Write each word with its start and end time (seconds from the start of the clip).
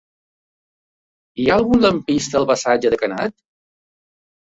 Hi 1.43 1.47
ha 1.49 1.59
algun 1.63 1.85
lampista 1.85 2.43
al 2.43 2.51
passatge 2.55 2.97
de 2.97 3.03
Canet? 3.07 3.41